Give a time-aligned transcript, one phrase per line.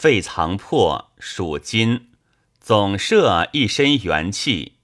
[0.00, 2.10] 肺藏魄，属金，
[2.60, 4.74] 总摄一身元气，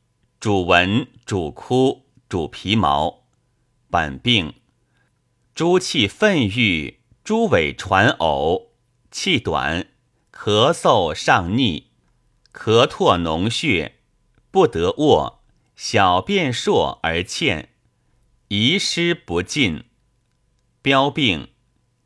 [0.41, 3.23] 主文，主枯，主皮毛。
[3.89, 4.55] 本病，
[5.55, 8.71] 诸气愤郁，诸尾传呕，
[9.13, 9.87] 气短，
[10.33, 11.93] 咳嗽上逆，
[12.53, 14.01] 咳唾脓血，
[14.51, 15.45] 不得卧，
[15.77, 17.69] 小便数而欠，
[18.49, 19.85] 遗失不尽。
[20.83, 21.51] 标病，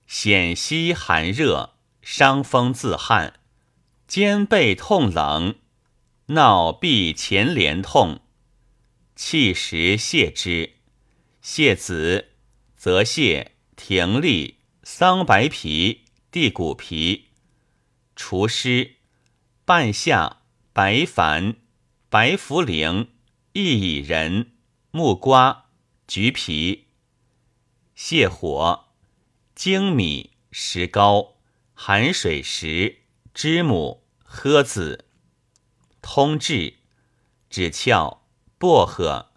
[0.06, 1.77] 显息寒热，
[2.10, 3.34] 伤风自汗，
[4.06, 5.56] 肩背痛冷，
[6.28, 8.22] 闹臂前连痛，
[9.14, 10.76] 气时泻之。
[11.42, 12.30] 泻子、
[12.74, 17.26] 则泻、停利、桑白皮、地骨皮、
[18.16, 18.94] 除湿、
[19.66, 20.38] 半夏、
[20.72, 21.56] 白矾、
[22.08, 23.08] 白茯苓、
[23.52, 24.52] 薏苡仁、
[24.92, 25.66] 木瓜、
[26.06, 26.86] 橘皮。
[27.94, 28.86] 泻火、
[29.54, 31.34] 粳米、石膏、
[31.80, 35.04] 寒水石、知母、诃子。
[36.02, 36.74] 通治：
[37.48, 38.18] 止窍、
[38.58, 39.30] 薄荷、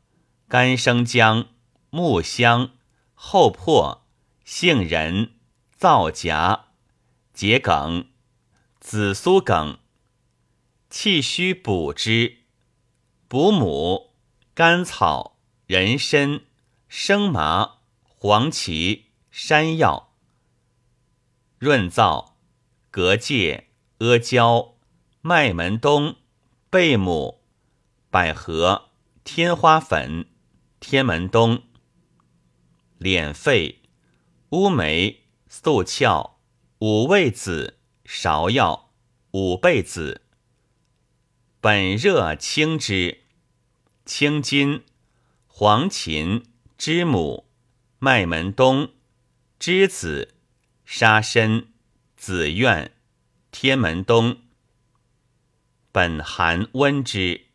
[0.48, 1.50] 干生姜。
[1.92, 2.72] 木香、
[3.14, 4.08] 厚朴、
[4.44, 5.36] 杏仁、
[5.78, 6.62] 皂荚、
[7.32, 8.10] 桔梗、
[8.80, 9.78] 紫苏梗，
[10.90, 12.40] 气虚补之。
[13.28, 14.16] 补母、
[14.56, 16.42] 甘草、人参、
[16.90, 20.16] 生麻、黄芪、山药。
[21.60, 22.31] 润燥：
[22.92, 24.76] 隔界、阿胶、
[25.22, 26.18] 麦门冬、
[26.70, 27.42] 贝母、
[28.10, 28.90] 百合、
[29.24, 30.26] 天花粉、
[30.82, 31.64] 天门冬。
[33.00, 33.80] 敛肺：
[34.50, 36.42] 乌梅、素翘、
[36.80, 38.92] 五味子、芍药、
[39.32, 40.24] 五倍子。
[41.62, 43.22] 本热清之。
[44.04, 44.84] 清筋：
[45.48, 46.44] 黄芩、
[46.78, 47.46] 知母、
[48.00, 48.90] 麦门冬、
[49.58, 50.36] 栀子、
[50.84, 51.68] 沙参、
[52.24, 52.92] 紫苑、
[53.50, 54.42] 天门冬。
[55.92, 57.48] 本寒温之。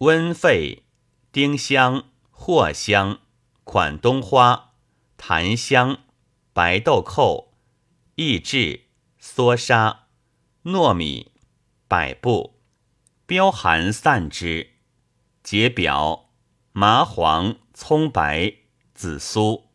[0.00, 0.84] 温肺：
[1.32, 3.20] 丁香、藿香。
[3.64, 4.74] 款冬花、
[5.16, 6.00] 檀香、
[6.52, 7.54] 白豆蔻、
[8.16, 10.08] 益智、缩沙、
[10.64, 11.32] 糯米、
[11.88, 12.60] 百部，
[13.24, 14.74] 标寒散之。
[15.42, 16.28] 解表：
[16.72, 18.56] 麻黄、葱白、
[18.92, 19.69] 紫苏。